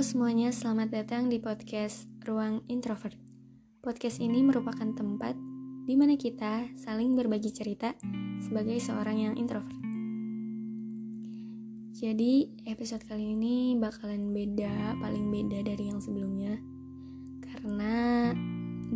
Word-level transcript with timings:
Halo 0.00 0.16
semuanya, 0.16 0.48
selamat 0.48 0.96
datang 0.96 1.28
di 1.28 1.36
podcast 1.36 2.08
Ruang 2.24 2.64
Introvert. 2.72 3.20
Podcast 3.84 4.16
ini 4.16 4.40
merupakan 4.40 4.88
tempat 4.96 5.36
di 5.84 5.92
mana 5.92 6.16
kita 6.16 6.72
saling 6.72 7.12
berbagi 7.12 7.52
cerita 7.52 7.92
sebagai 8.40 8.80
seorang 8.80 9.28
yang 9.28 9.34
introvert. 9.36 9.76
Jadi, 12.00 12.48
episode 12.64 13.04
kali 13.04 13.36
ini 13.36 13.76
bakalan 13.76 14.32
beda, 14.32 14.96
paling 15.04 15.28
beda 15.28 15.68
dari 15.68 15.92
yang 15.92 16.00
sebelumnya. 16.00 16.56
Karena 17.44 18.32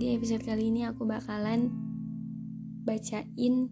di 0.01 0.17
episode 0.17 0.41
kali 0.41 0.73
ini 0.73 0.89
aku 0.89 1.05
bakalan 1.05 1.69
bacain 2.89 3.69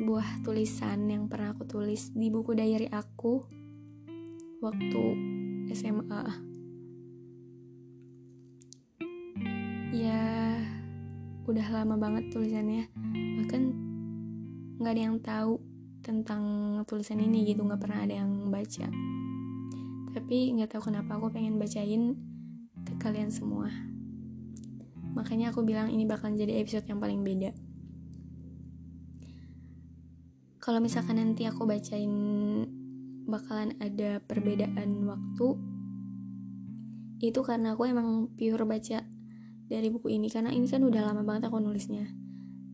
sebuah 0.00 0.40
tulisan 0.48 1.12
yang 1.12 1.28
pernah 1.28 1.52
aku 1.52 1.68
tulis 1.68 2.08
di 2.16 2.32
buku 2.32 2.56
diary 2.56 2.88
aku 2.88 3.44
waktu 4.64 5.35
SMA. 5.72 6.22
Ya, 9.90 10.22
udah 11.46 11.66
lama 11.72 11.96
banget 11.98 12.30
tulisannya. 12.30 12.90
Bahkan 13.42 13.62
nggak 14.78 14.92
ada 14.92 15.02
yang 15.02 15.18
tahu 15.22 15.58
tentang 16.04 16.42
tulisan 16.86 17.18
ini 17.18 17.42
gitu, 17.48 17.66
nggak 17.66 17.82
pernah 17.82 18.04
ada 18.04 18.14
yang 18.22 18.52
baca. 18.52 18.86
Tapi 20.14 20.36
nggak 20.54 20.76
tahu 20.76 20.92
kenapa 20.92 21.18
aku 21.18 21.32
pengen 21.34 21.58
bacain 21.58 22.14
ke 22.86 22.94
kalian 23.02 23.34
semua. 23.34 23.72
Makanya 25.16 25.50
aku 25.50 25.64
bilang 25.64 25.88
ini 25.88 26.04
bakal 26.04 26.30
jadi 26.36 26.60
episode 26.60 26.86
yang 26.86 27.00
paling 27.00 27.24
beda. 27.24 27.50
Kalau 30.60 30.82
misalkan 30.82 31.22
nanti 31.22 31.46
aku 31.46 31.62
bacain 31.62 32.10
bakalan 33.26 33.74
ada 33.82 34.22
perbedaan 34.22 35.04
waktu. 35.04 35.48
Itu 37.20 37.42
karena 37.42 37.74
aku 37.74 37.90
emang 37.90 38.30
pure 38.38 38.64
baca 38.64 39.02
dari 39.66 39.88
buku 39.90 40.14
ini 40.14 40.30
karena 40.30 40.54
ini 40.54 40.70
kan 40.70 40.86
udah 40.86 41.12
lama 41.12 41.26
banget 41.26 41.50
aku 41.50 41.58
nulisnya. 41.58 42.06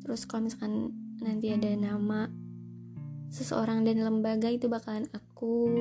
Terus 0.05 0.29
kalau 0.29 0.47
misalkan 0.47 0.93
nanti 1.25 1.51
ada 1.51 1.73
nama 1.73 2.29
seseorang 3.33 3.89
dan 3.89 4.05
lembaga 4.05 4.53
itu 4.53 4.69
bakalan 4.69 5.09
aku 5.17 5.73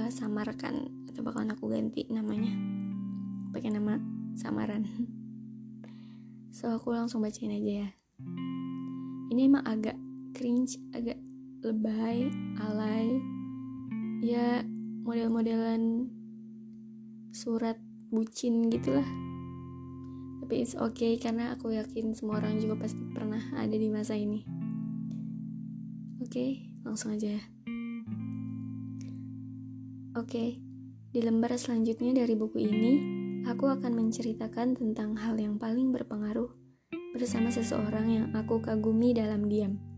uh, 0.00 0.10
samarkan 0.10 0.88
atau 1.12 1.20
bakalan 1.20 1.52
aku 1.52 1.68
ganti 1.68 2.08
namanya. 2.08 2.56
Pakai 3.52 3.70
nama 3.70 4.00
samaran. 4.34 4.84
So 6.50 6.66
aku 6.66 6.90
langsung 6.90 7.22
bacain 7.22 7.54
aja 7.54 7.86
ya. 7.86 7.88
Ini 9.30 9.46
emang 9.46 9.62
agak 9.62 9.94
cringe 10.34 10.76
agak 10.90 11.14
lebay 11.62 12.26
alay 12.58 13.06
ya 14.20 14.60
model-modelan 15.04 16.12
surat 17.32 17.80
bucin 18.12 18.68
gitulah. 18.68 19.06
Tapi 20.44 20.54
it's 20.60 20.76
okay 20.76 21.16
karena 21.16 21.56
aku 21.56 21.72
yakin 21.72 22.12
semua 22.12 22.44
orang 22.44 22.60
juga 22.60 22.84
pasti 22.84 23.00
pernah 23.16 23.40
ada 23.56 23.72
di 23.72 23.88
masa 23.88 24.12
ini. 24.12 24.44
Oke 26.20 26.28
okay, 26.28 26.50
langsung 26.84 27.16
aja. 27.16 27.32
Oke 30.12 30.28
okay, 30.28 30.48
di 31.16 31.20
lembar 31.24 31.56
selanjutnya 31.56 32.12
dari 32.12 32.36
buku 32.36 32.60
ini 32.60 32.92
aku 33.48 33.72
akan 33.72 33.96
menceritakan 33.96 34.76
tentang 34.76 35.16
hal 35.16 35.40
yang 35.40 35.56
paling 35.56 35.96
berpengaruh 35.96 36.52
bersama 37.16 37.48
seseorang 37.48 38.06
yang 38.06 38.26
aku 38.36 38.60
kagumi 38.60 39.16
dalam 39.16 39.48
diam 39.48 39.89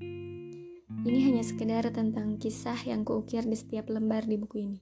ini 1.03 1.27
hanya 1.27 1.43
sekedar 1.43 1.91
tentang 1.91 2.39
kisah 2.39 2.79
yang 2.87 3.03
kuukir 3.03 3.43
di 3.43 3.59
setiap 3.59 3.91
lembar 3.91 4.23
di 4.23 4.39
buku 4.39 4.63
ini. 4.63 4.79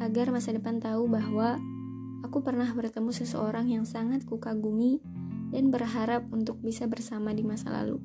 Agar 0.00 0.32
masa 0.32 0.56
depan 0.56 0.80
tahu 0.80 1.12
bahwa 1.12 1.60
aku 2.24 2.40
pernah 2.40 2.68
bertemu 2.72 3.12
seseorang 3.12 3.68
yang 3.68 3.84
sangat 3.84 4.24
kukagumi 4.24 5.04
dan 5.52 5.68
berharap 5.68 6.24
untuk 6.32 6.56
bisa 6.64 6.88
bersama 6.88 7.36
di 7.36 7.44
masa 7.44 7.68
lalu. 7.68 8.00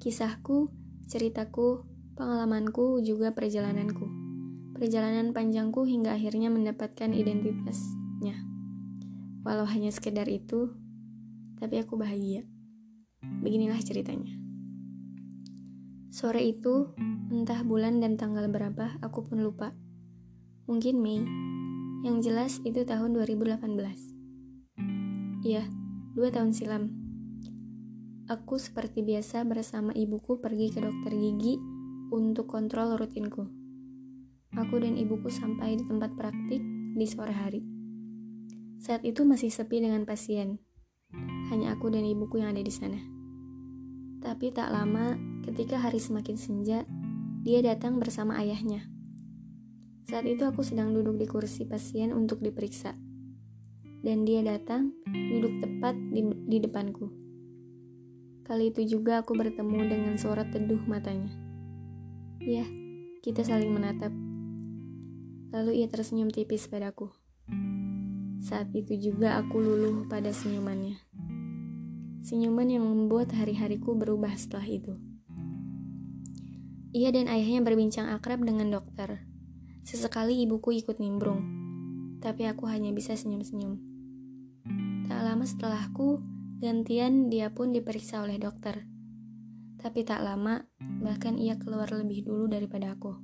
Kisahku, 0.00 0.72
ceritaku, 1.04 1.84
pengalamanku, 2.16 3.04
juga 3.04 3.36
perjalananku. 3.36 4.08
Perjalanan 4.72 5.36
panjangku 5.36 5.84
hingga 5.84 6.16
akhirnya 6.16 6.48
mendapatkan 6.48 7.12
identitasnya. 7.12 8.40
Walau 9.44 9.68
hanya 9.68 9.92
sekedar 9.92 10.32
itu, 10.32 10.72
tapi 11.60 11.76
aku 11.76 12.00
bahagia. 12.00 12.48
Beginilah 13.44 13.80
ceritanya. 13.84 14.43
Sore 16.14 16.46
itu, 16.46 16.94
entah 17.34 17.66
bulan 17.66 17.98
dan 17.98 18.14
tanggal 18.14 18.46
berapa, 18.46 19.02
aku 19.02 19.26
pun 19.26 19.42
lupa. 19.42 19.74
Mungkin 20.70 21.02
Mei. 21.02 21.18
Yang 22.06 22.30
jelas 22.30 22.52
itu 22.62 22.86
tahun 22.86 23.18
2018. 23.18 23.58
Iya, 25.42 25.66
dua 26.14 26.30
tahun 26.30 26.54
silam. 26.54 26.94
Aku 28.30 28.62
seperti 28.62 29.02
biasa 29.02 29.42
bersama 29.42 29.90
ibuku 29.90 30.38
pergi 30.38 30.70
ke 30.70 30.86
dokter 30.86 31.18
gigi 31.18 31.58
untuk 32.14 32.46
kontrol 32.46 32.94
rutinku. 32.94 33.50
Aku 34.54 34.78
dan 34.78 34.94
ibuku 34.94 35.26
sampai 35.34 35.74
di 35.74 35.82
tempat 35.82 36.14
praktik 36.14 36.62
di 36.94 37.06
sore 37.10 37.34
hari. 37.34 37.66
Saat 38.78 39.02
itu 39.02 39.26
masih 39.26 39.50
sepi 39.50 39.82
dengan 39.82 40.06
pasien. 40.06 40.62
Hanya 41.50 41.74
aku 41.74 41.90
dan 41.90 42.06
ibuku 42.06 42.38
yang 42.38 42.54
ada 42.54 42.62
di 42.62 42.70
sana. 42.70 43.02
Tapi 44.22 44.54
tak 44.54 44.70
lama, 44.70 45.33
ketika 45.44 45.76
hari 45.76 46.00
semakin 46.00 46.40
senja, 46.40 46.88
dia 47.44 47.60
datang 47.60 48.00
bersama 48.00 48.40
ayahnya. 48.40 48.88
Saat 50.08 50.24
itu 50.24 50.48
aku 50.48 50.64
sedang 50.64 50.96
duduk 50.96 51.20
di 51.20 51.28
kursi 51.28 51.68
pasien 51.68 52.16
untuk 52.16 52.40
diperiksa. 52.40 52.96
Dan 54.04 54.24
dia 54.24 54.40
datang, 54.44 54.92
duduk 55.08 55.60
tepat 55.60 55.96
di, 55.96 56.24
di 56.48 56.58
depanku. 56.60 57.08
Kali 58.44 58.68
itu 58.68 58.84
juga 58.84 59.24
aku 59.24 59.32
bertemu 59.32 59.88
dengan 59.88 60.14
suara 60.20 60.44
teduh 60.44 60.80
matanya. 60.84 61.32
Ya, 62.40 62.68
kita 63.24 63.40
saling 63.40 63.72
menatap. 63.72 64.12
Lalu 65.56 65.80
ia 65.80 65.88
tersenyum 65.88 66.28
tipis 66.28 66.68
padaku. 66.68 67.08
Saat 68.44 68.76
itu 68.76 69.00
juga 69.00 69.40
aku 69.40 69.56
luluh 69.56 70.04
pada 70.04 70.28
senyumannya. 70.28 71.00
Senyuman 72.20 72.68
yang 72.68 72.84
membuat 72.84 73.32
hari-hariku 73.32 73.96
berubah 73.96 74.36
setelah 74.36 74.68
itu. 74.68 75.13
Ia 76.94 77.10
dan 77.10 77.26
ayahnya 77.26 77.58
berbincang 77.66 78.06
akrab 78.06 78.46
dengan 78.46 78.70
dokter. 78.70 79.26
Sesekali 79.82 80.38
ibuku 80.46 80.78
ikut 80.78 81.02
nimbrung, 81.02 81.42
tapi 82.22 82.46
aku 82.46 82.70
hanya 82.70 82.94
bisa 82.94 83.18
senyum-senyum. 83.18 83.82
Tak 85.10 85.20
lama 85.26 85.42
setelahku, 85.42 86.22
gantian 86.62 87.34
dia 87.34 87.50
pun 87.50 87.74
diperiksa 87.74 88.22
oleh 88.22 88.38
dokter. 88.38 88.86
Tapi 89.82 90.06
tak 90.06 90.22
lama, 90.22 90.70
bahkan 91.02 91.34
ia 91.34 91.58
keluar 91.58 91.90
lebih 91.90 92.30
dulu 92.30 92.46
daripada 92.46 92.94
aku. 92.94 93.18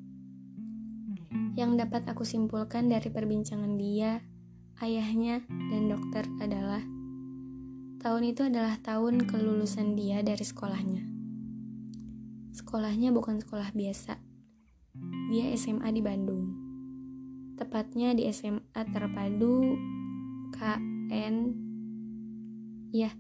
Yang 1.55 1.87
dapat 1.87 2.11
aku 2.11 2.27
simpulkan 2.27 2.91
dari 2.91 3.07
perbincangan 3.07 3.79
dia, 3.79 4.19
ayahnya, 4.83 5.47
dan 5.47 5.87
dokter 5.87 6.27
adalah 6.43 6.83
Tahun 8.01 8.25
itu 8.25 8.49
adalah 8.49 8.81
tahun 8.83 9.29
kelulusan 9.29 9.93
dia 9.93 10.27
dari 10.27 10.41
sekolahnya. 10.41 11.20
Sekolahnya 12.51 13.15
bukan 13.15 13.39
sekolah 13.39 13.71
biasa. 13.75 14.19
Dia 15.31 15.55
SMA 15.55 15.89
di 15.95 16.03
Bandung. 16.03 16.45
Tepatnya 17.55 18.17
di 18.17 18.27
SMA 18.33 18.83
Terpadu 18.91 19.79
KN 20.51 21.35
Ya, 22.91 23.15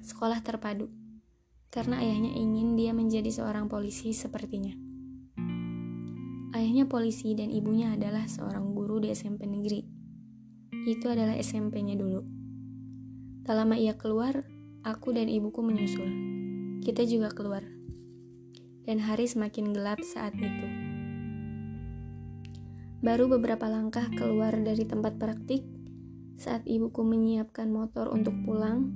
sekolah 0.00 0.40
terpadu. 0.40 0.88
Karena 1.68 2.00
ayahnya 2.00 2.32
ingin 2.32 2.72
dia 2.72 2.96
menjadi 2.96 3.28
seorang 3.28 3.68
polisi 3.68 4.16
sepertinya. 4.16 4.72
Ayahnya 6.56 6.88
polisi 6.88 7.36
dan 7.36 7.52
ibunya 7.52 7.92
adalah 7.92 8.24
seorang 8.24 8.72
guru 8.72 8.96
di 9.04 9.12
SMP 9.12 9.44
negeri. 9.44 9.84
Itu 10.88 11.12
adalah 11.12 11.36
SMP-nya 11.36 12.00
dulu. 12.00 12.24
Tak 13.44 13.52
lama 13.52 13.76
ia 13.76 13.92
keluar, 14.00 14.40
aku 14.88 15.12
dan 15.12 15.28
ibuku 15.28 15.60
menyusul. 15.60 16.08
Kita 16.80 17.04
juga 17.04 17.28
keluar. 17.28 17.79
Dan 18.90 19.06
hari 19.06 19.30
semakin 19.30 19.70
gelap 19.70 20.02
saat 20.02 20.34
itu. 20.34 20.66
Baru 23.06 23.30
beberapa 23.30 23.70
langkah 23.70 24.10
keluar 24.18 24.50
dari 24.50 24.82
tempat 24.82 25.14
praktik, 25.14 25.62
saat 26.34 26.66
ibuku 26.66 27.06
menyiapkan 27.06 27.70
motor 27.70 28.10
untuk 28.10 28.34
pulang, 28.42 28.90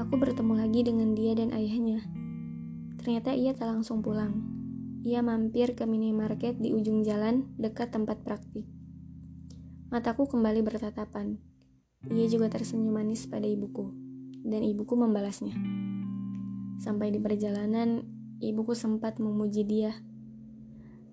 aku 0.00 0.16
bertemu 0.16 0.64
lagi 0.64 0.80
dengan 0.80 1.12
dia 1.12 1.36
dan 1.36 1.52
ayahnya. 1.52 2.00
Ternyata 3.04 3.36
ia 3.36 3.52
tak 3.52 3.76
langsung 3.76 4.00
pulang. 4.00 4.32
Ia 5.04 5.20
mampir 5.20 5.76
ke 5.76 5.84
minimarket 5.84 6.56
di 6.56 6.72
ujung 6.72 7.04
jalan 7.04 7.52
dekat 7.60 7.92
tempat 7.92 8.24
praktik. 8.24 8.64
Mataku 9.92 10.24
kembali 10.24 10.64
bertatapan. 10.64 11.36
Ia 12.08 12.32
juga 12.32 12.48
tersenyum 12.48 12.96
manis 12.96 13.28
pada 13.28 13.44
ibuku, 13.44 13.92
dan 14.40 14.64
ibuku 14.64 14.96
membalasnya. 14.96 15.52
Sampai 16.80 17.12
di 17.12 17.20
perjalanan, 17.20 18.11
ibuku 18.42 18.74
sempat 18.74 19.22
memuji 19.22 19.62
dia. 19.62 19.94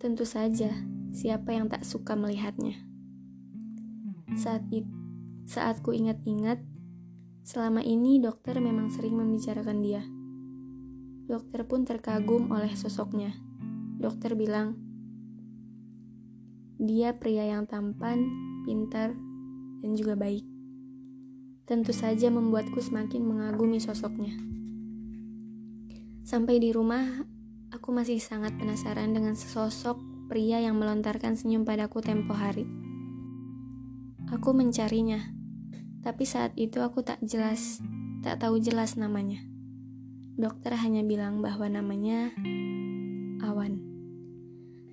Tentu 0.01 0.25
saja, 0.25 0.73
siapa 1.13 1.53
yang 1.53 1.69
tak 1.69 1.85
suka 1.85 2.17
melihatnya. 2.17 2.81
Saat 4.33 4.65
itu, 4.73 4.89
saat 5.45 5.85
ku 5.85 5.93
ingat-ingat, 5.93 6.61
selama 7.45 7.85
ini 7.85 8.17
dokter 8.17 8.57
memang 8.57 8.89
sering 8.89 9.13
membicarakan 9.13 9.85
dia. 9.85 10.01
Dokter 11.29 11.61
pun 11.69 11.85
terkagum 11.85 12.49
oleh 12.49 12.73
sosoknya. 12.73 13.37
Dokter 14.01 14.33
bilang, 14.33 14.73
dia 16.79 17.13
pria 17.13 17.45
yang 17.45 17.67
tampan, 17.69 18.23
pintar, 18.65 19.13
dan 19.83 19.91
juga 19.93 20.15
baik. 20.15 20.47
Tentu 21.67 21.93
saja 21.93 22.31
membuatku 22.33 22.81
semakin 22.81 23.21
mengagumi 23.21 23.77
sosoknya. 23.77 24.58
Sampai 26.29 26.61
di 26.61 26.69
rumah, 26.69 27.25
aku 27.73 27.89
masih 27.89 28.21
sangat 28.21 28.53
penasaran 28.53 29.17
dengan 29.17 29.33
sesosok 29.33 29.97
pria 30.29 30.61
yang 30.61 30.77
melontarkan 30.77 31.33
senyum 31.33 31.65
padaku 31.65 32.05
tempo 32.05 32.37
hari. 32.37 32.69
Aku 34.29 34.53
mencarinya, 34.53 35.17
tapi 36.05 36.29
saat 36.29 36.53
itu 36.53 36.85
aku 36.85 37.01
tak 37.01 37.17
jelas, 37.25 37.81
tak 38.21 38.45
tahu 38.45 38.61
jelas 38.61 38.93
namanya. 38.93 39.41
Dokter 40.37 40.77
hanya 40.77 41.01
bilang 41.01 41.41
bahwa 41.41 41.65
namanya 41.65 42.29
Awan. 43.41 43.81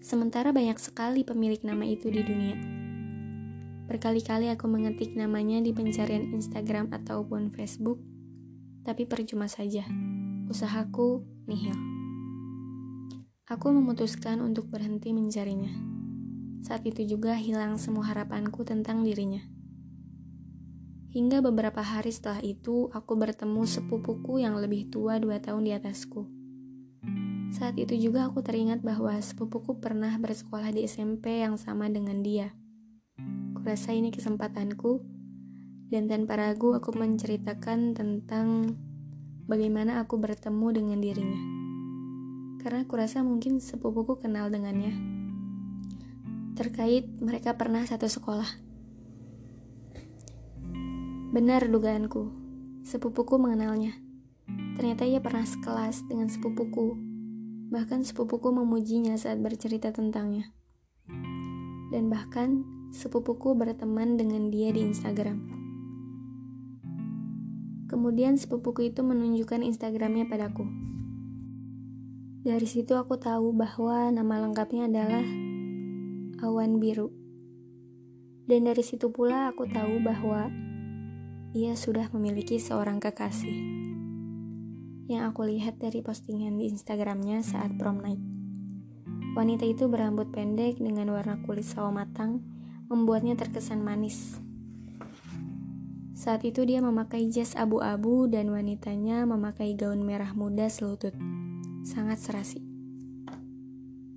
Sementara 0.01 0.57
banyak 0.57 0.81
sekali 0.81 1.21
pemilik 1.21 1.61
nama 1.61 1.85
itu 1.85 2.09
di 2.09 2.25
dunia. 2.25 2.57
Berkali-kali 3.93 4.49
aku 4.49 4.73
mengetik 4.73 5.13
namanya 5.13 5.61
di 5.61 5.77
pencarian 5.77 6.33
Instagram 6.33 6.97
ataupun 6.97 7.53
Facebook, 7.53 8.01
tapi 8.89 9.05
percuma 9.05 9.53
saja. 9.53 9.85
Usahaku 10.47 11.27
nihil. 11.51 11.75
Aku 13.51 13.75
memutuskan 13.75 14.39
untuk 14.39 14.71
berhenti 14.71 15.11
mencarinya. 15.11 15.75
Saat 16.63 16.87
itu 16.87 17.03
juga 17.03 17.35
hilang 17.35 17.75
semua 17.83 18.07
harapanku 18.07 18.63
tentang 18.63 19.03
dirinya. 19.03 19.43
Hingga 21.11 21.43
beberapa 21.43 21.83
hari 21.83 22.15
setelah 22.15 22.39
itu, 22.47 22.87
aku 22.95 23.19
bertemu 23.19 23.67
sepupuku 23.67 24.39
yang 24.39 24.55
lebih 24.55 24.87
tua 24.87 25.19
dua 25.19 25.43
tahun 25.43 25.67
di 25.67 25.75
atasku. 25.75 26.31
Saat 27.51 27.75
itu 27.75 27.99
juga 27.99 28.31
aku 28.31 28.39
teringat 28.39 28.87
bahwa 28.87 29.19
sepupuku 29.19 29.83
pernah 29.83 30.15
bersekolah 30.15 30.71
di 30.71 30.87
SMP 30.87 31.43
yang 31.43 31.59
sama 31.59 31.91
dengan 31.91 32.23
dia. 32.23 32.55
Kurasa 33.59 33.91
ini 33.99 34.15
kesempatanku, 34.15 35.03
dan 35.91 36.07
tanpa 36.07 36.39
ragu 36.39 36.71
aku 36.79 36.95
menceritakan 36.95 37.99
tentang 37.99 38.79
bagaimana 39.47 40.03
aku 40.03 40.19
bertemu 40.21 40.67
dengan 40.75 40.99
dirinya. 41.01 41.43
Karena 42.61 42.83
kurasa 42.85 43.23
mungkin 43.23 43.63
sepupuku 43.63 44.19
kenal 44.19 44.51
dengannya. 44.53 44.95
Terkait 46.59 47.07
mereka 47.23 47.55
pernah 47.55 47.87
satu 47.87 48.11
sekolah. 48.11 48.51
Benar 51.33 51.71
dugaanku, 51.71 52.31
sepupuku 52.85 53.41
mengenalnya. 53.41 53.95
Ternyata 54.77 55.09
ia 55.09 55.19
pernah 55.19 55.47
sekelas 55.47 56.05
dengan 56.11 56.29
sepupuku 56.29 57.07
Bahkan 57.67 58.07
sepupuku 58.07 58.55
memujinya 58.55 59.19
saat 59.19 59.43
bercerita 59.43 59.91
tentangnya. 59.91 60.55
Dan 61.91 62.07
bahkan 62.07 62.63
sepupuku 62.95 63.59
berteman 63.59 64.15
dengan 64.15 64.55
dia 64.55 64.71
di 64.71 64.87
Instagram. 64.87 65.56
Kemudian 67.97 68.37
sepupuku 68.37 68.93
itu 68.93 69.01
menunjukkan 69.01 69.65
Instagramnya 69.65 70.29
padaku. 70.29 70.69
Dari 72.45 72.69
situ 72.69 72.93
aku 72.93 73.17
tahu 73.17 73.57
bahwa 73.57 74.13
nama 74.13 74.37
lengkapnya 74.45 74.85
adalah 74.85 75.25
Awan 76.45 76.77
Biru. 76.77 77.09
Dan 78.45 78.69
dari 78.69 78.85
situ 78.85 79.09
pula 79.09 79.49
aku 79.49 79.65
tahu 79.65 80.05
bahwa 80.05 80.53
ia 81.57 81.73
sudah 81.73 82.13
memiliki 82.13 82.61
seorang 82.61 83.01
kekasih 83.01 83.65
yang 85.09 85.25
aku 85.33 85.49
lihat 85.49 85.81
dari 85.81 86.05
postingan 86.05 86.61
di 86.61 86.69
Instagramnya 86.69 87.41
saat 87.41 87.81
prom 87.81 88.05
night. 88.05 88.21
Wanita 89.33 89.65
itu 89.65 89.89
berambut 89.89 90.29
pendek 90.37 90.77
dengan 90.85 91.17
warna 91.17 91.41
kulit 91.49 91.65
sawo 91.65 91.89
matang, 91.89 92.45
membuatnya 92.93 93.41
terkesan 93.41 93.81
manis. 93.81 94.37
Saat 96.27 96.43
itu 96.43 96.67
dia 96.67 96.83
memakai 96.83 97.31
jas 97.31 97.55
abu-abu 97.55 98.27
dan 98.27 98.51
wanitanya 98.51 99.23
memakai 99.23 99.79
gaun 99.79 100.03
merah 100.03 100.35
muda 100.35 100.67
selutut. 100.67 101.15
Sangat 101.87 102.19
serasi. 102.19 102.59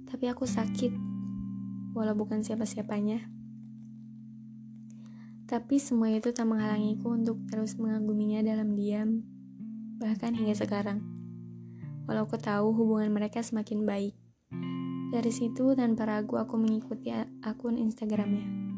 Tapi 0.09 0.25
aku 0.25 0.49
sakit, 0.49 0.89
walau 1.93 2.17
bukan 2.17 2.41
siapa-siapanya. 2.41 3.29
Tapi 5.45 5.77
semua 5.77 6.09
itu 6.09 6.33
tak 6.33 6.49
menghalangiku 6.49 7.13
untuk 7.13 7.45
terus 7.45 7.77
mengaguminya 7.77 8.41
dalam 8.41 8.73
diam 8.73 9.21
bahkan 10.01 10.33
hingga 10.33 10.57
sekarang. 10.57 11.05
Walau 12.09 12.25
aku 12.25 12.41
tahu 12.41 12.73
hubungan 12.73 13.13
mereka 13.13 13.45
semakin 13.45 13.85
baik. 13.85 14.17
Dari 15.13 15.29
situ 15.29 15.77
tanpa 15.77 16.09
ragu 16.09 16.41
aku 16.41 16.57
mengikuti 16.57 17.13
akun 17.45 17.77
Instagramnya. 17.77 18.68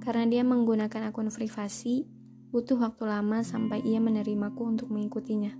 Karena 0.00 0.24
dia 0.24 0.42
menggunakan 0.42 1.12
akun 1.12 1.28
privasi, 1.28 2.08
butuh 2.50 2.80
waktu 2.80 3.04
lama 3.04 3.44
sampai 3.44 3.84
ia 3.84 4.00
menerimaku 4.00 4.64
untuk 4.64 4.88
mengikutinya. 4.88 5.52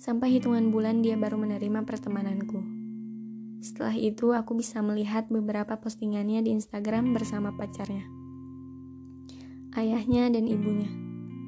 Sampai 0.00 0.36
hitungan 0.36 0.72
bulan 0.72 1.00
dia 1.00 1.16
baru 1.16 1.36
menerima 1.36 1.84
pertemananku. 1.84 2.60
Setelah 3.60 3.92
itu 3.96 4.32
aku 4.32 4.56
bisa 4.56 4.80
melihat 4.80 5.28
beberapa 5.28 5.76
postingannya 5.76 6.40
di 6.40 6.56
Instagram 6.56 7.12
bersama 7.12 7.52
pacarnya. 7.52 8.08
Ayahnya 9.76 10.32
dan 10.32 10.48
ibunya 10.48 10.88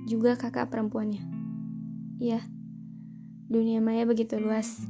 juga 0.07 0.35
kakak 0.37 0.69
perempuannya. 0.69 1.23
Iya, 2.21 2.45
dunia 3.49 3.81
maya 3.83 4.05
begitu 4.07 4.39
luas. 4.39 4.83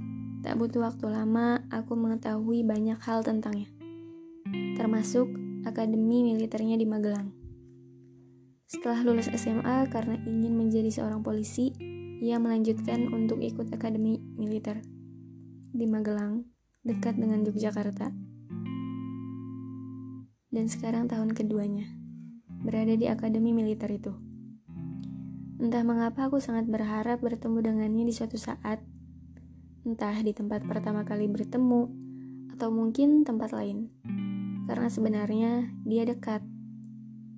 Tak 0.42 0.58
butuh 0.58 0.82
waktu 0.82 1.06
lama, 1.06 1.62
aku 1.70 1.94
mengetahui 1.94 2.66
banyak 2.66 2.98
hal 2.98 3.22
tentangnya. 3.22 3.70
Termasuk 4.74 5.30
akademi 5.62 6.26
militernya 6.26 6.74
di 6.74 6.86
Magelang. 6.86 7.30
Setelah 8.66 9.04
lulus 9.04 9.28
SMA 9.30 9.84
karena 9.92 10.16
ingin 10.24 10.56
menjadi 10.56 10.88
seorang 10.88 11.20
polisi, 11.20 11.70
ia 12.22 12.40
melanjutkan 12.40 13.10
untuk 13.10 13.42
ikut 13.42 13.68
akademi 13.74 14.16
militer 14.38 14.80
di 15.72 15.84
Magelang, 15.84 16.48
dekat 16.80 17.20
dengan 17.20 17.44
Yogyakarta. 17.44 18.08
Dan 20.52 20.66
sekarang 20.68 21.08
tahun 21.08 21.36
keduanya, 21.36 21.84
berada 22.62 22.96
di 22.96 23.08
akademi 23.08 23.52
militer 23.56 23.88
itu. 23.92 24.12
Entah 25.62 25.84
mengapa 25.86 26.26
aku 26.26 26.42
sangat 26.42 26.66
berharap 26.66 27.22
bertemu 27.22 27.58
dengannya 27.60 28.04
di 28.08 28.14
suatu 28.14 28.40
saat, 28.40 28.82
entah 29.86 30.16
di 30.20 30.34
tempat 30.34 30.64
pertama 30.64 31.06
kali 31.06 31.30
bertemu, 31.30 31.86
atau 32.56 32.68
mungkin 32.72 33.24
tempat 33.24 33.54
lain. 33.54 33.90
Karena 34.66 34.88
sebenarnya 34.88 35.70
dia 35.82 36.06
dekat, 36.06 36.42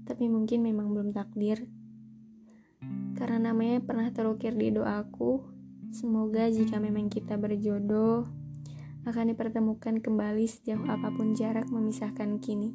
tapi 0.04 0.28
mungkin 0.28 0.60
memang 0.60 0.92
belum 0.92 1.16
takdir. 1.16 1.68
Karena 3.16 3.52
namanya 3.52 3.80
pernah 3.80 4.10
terukir 4.12 4.52
di 4.52 4.74
doaku, 4.74 5.40
semoga 5.94 6.50
jika 6.50 6.76
memang 6.76 7.08
kita 7.08 7.40
berjodoh, 7.40 8.28
akan 9.04 9.32
dipertemukan 9.32 10.00
kembali 10.00 10.44
sejauh 10.48 10.84
apa 10.88 11.12
pun 11.12 11.36
jarak 11.36 11.68
memisahkan 11.68 12.40
kini. 12.40 12.72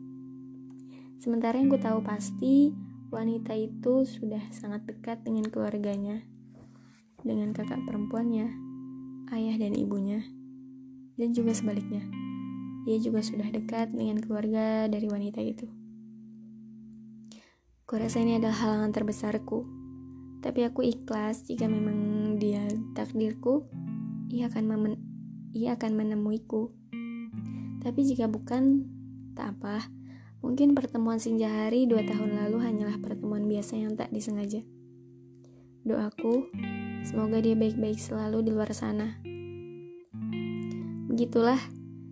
Sementara 1.20 1.58
yang 1.60 1.68
ku 1.68 1.78
tahu 1.82 2.06
pasti, 2.06 2.72
wanita 3.10 3.58
itu 3.58 4.06
sudah 4.06 4.42
sangat 4.54 4.86
dekat 4.88 5.26
dengan 5.26 5.50
keluarganya, 5.50 6.24
dengan 7.26 7.52
kakak 7.52 7.82
perempuannya, 7.84 8.48
ayah 9.34 9.56
dan 9.58 9.74
ibunya, 9.76 10.24
dan 11.18 11.36
juga 11.36 11.52
sebaliknya. 11.52 12.29
Ia 12.88 12.98
juga 13.02 13.20
sudah 13.20 13.50
dekat 13.52 13.92
dengan 13.92 14.22
keluarga 14.24 14.88
dari 14.88 15.08
wanita 15.10 15.42
itu. 15.42 15.68
Kurasa 17.90 18.22
ini 18.22 18.38
adalah 18.38 18.56
halangan 18.56 18.94
terbesarku, 18.94 19.66
tapi 20.46 20.64
aku 20.64 20.86
ikhlas 20.86 21.44
jika 21.50 21.66
memang 21.66 22.38
dia 22.38 22.64
takdirku, 22.94 23.66
ia 24.30 24.48
akan 24.48 24.64
memen 24.70 24.94
ia 25.52 25.74
akan 25.74 25.98
menemuiku. 25.98 26.70
Tapi 27.82 28.00
jika 28.06 28.30
bukan, 28.30 28.86
tak 29.34 29.58
apa 29.58 29.90
Mungkin 30.40 30.72
pertemuan 30.72 31.20
Sinjahari 31.20 31.84
dua 31.84 32.00
tahun 32.08 32.40
lalu 32.40 32.64
hanyalah 32.64 32.96
pertemuan 33.04 33.44
biasa 33.44 33.76
yang 33.76 34.00
tak 34.00 34.08
disengaja. 34.16 34.64
Doaku, 35.84 36.48
semoga 37.04 37.44
dia 37.44 37.60
baik-baik 37.60 38.00
selalu 38.00 38.48
di 38.48 38.52
luar 38.56 38.72
sana. 38.72 39.20
Begitulah, 41.12 41.60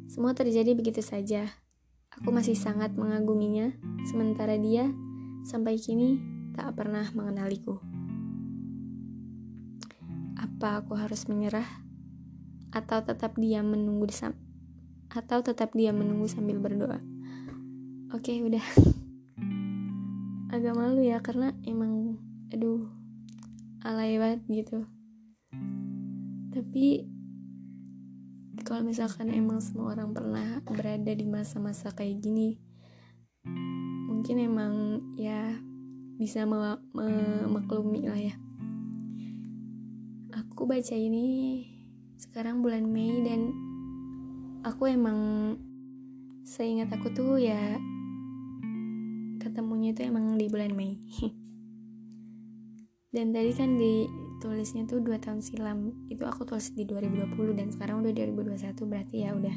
semua 0.08 0.34
terjadi 0.34 0.74
begitu 0.74 1.04
saja. 1.04 1.48
Aku 2.18 2.34
masih 2.34 2.58
sangat 2.58 2.98
mengaguminya, 2.98 3.76
sementara 4.10 4.58
dia 4.58 4.90
sampai 5.46 5.78
kini 5.78 6.18
tak 6.58 6.74
pernah 6.74 7.06
mengenaliku. 7.14 7.78
Apa 10.34 10.82
aku 10.82 10.98
harus 10.98 11.30
menyerah? 11.30 11.68
Atau 12.74 13.06
tetap 13.06 13.38
diam 13.38 13.70
menunggu 13.70 14.10
atau 15.08 15.40
tetap 15.40 15.72
diam 15.72 15.96
menunggu 15.96 16.28
sambil 16.28 16.60
berdoa? 16.60 17.00
oke 18.08 18.24
okay, 18.24 18.40
udah 18.40 18.64
agak 20.56 20.74
malu 20.80 21.04
ya 21.04 21.20
karena 21.20 21.52
emang 21.68 22.16
aduh 22.56 22.88
alay 23.84 24.16
banget 24.16 24.42
gitu 24.48 24.88
tapi 26.56 27.04
kalau 28.68 28.84
misalkan 28.84 29.32
emang 29.32 29.64
semua 29.64 29.96
orang 29.96 30.12
pernah 30.12 30.60
berada 30.68 31.16
di 31.16 31.24
masa-masa 31.24 31.96
kayak 31.96 32.20
gini 32.20 32.60
mungkin 34.12 34.44
emang 34.44 34.74
ya 35.16 35.56
bisa 36.20 36.44
memaklumi 36.44 38.12
lah 38.12 38.20
ya. 38.20 38.36
Aku 40.36 40.68
baca 40.68 40.98
ini 41.00 41.64
sekarang 42.20 42.60
bulan 42.60 42.84
Mei 42.84 43.24
dan 43.24 43.56
aku 44.68 44.92
emang 44.92 45.54
seingat 46.44 46.92
aku 46.92 47.08
tuh 47.16 47.40
ya 47.40 47.80
ketemunya 49.40 49.96
itu 49.96 50.12
emang 50.12 50.36
di 50.36 50.52
bulan 50.52 50.76
Mei. 50.76 51.00
Dan 53.16 53.32
tadi 53.32 53.56
kan 53.56 53.80
ditulisnya 54.38 54.86
tuh 54.86 55.02
dua 55.02 55.18
tahun 55.18 55.42
silam. 55.42 55.98
Itu 56.14 56.30
aku 56.30 56.46
tulis 56.46 56.70
di 56.70 56.86
2020 56.86 57.58
dan 57.58 57.74
sekarang 57.74 58.06
udah 58.06 58.14
2021 58.14 58.78
berarti 58.86 59.26
ya 59.26 59.34
udah 59.34 59.56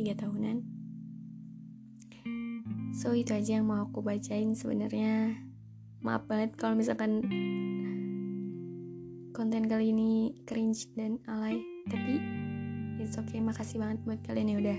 tiga 0.00 0.16
tahunan. 0.16 0.64
So 2.96 3.12
itu 3.12 3.36
aja 3.36 3.60
yang 3.60 3.68
mau 3.68 3.84
aku 3.84 4.00
bacain 4.00 4.56
sebenarnya. 4.56 5.44
Maaf 6.00 6.24
banget 6.24 6.56
kalau 6.56 6.72
misalkan 6.72 7.20
konten 9.36 9.68
kali 9.68 9.92
ini 9.92 10.32
cringe 10.48 10.88
dan 10.96 11.20
alay 11.28 11.60
tapi 11.92 12.16
it's 13.04 13.20
okay. 13.20 13.44
Makasih 13.44 13.76
banget 13.76 14.00
buat 14.08 14.24
kalian 14.24 14.56
yang 14.56 14.60
udah 14.64 14.78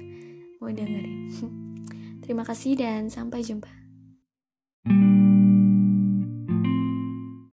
mau 0.57 0.73
dengerin. 0.73 1.29
Terima 2.25 2.41
kasih 2.41 2.81
dan 2.81 3.13
sampai 3.13 3.45
jumpa 3.45 3.84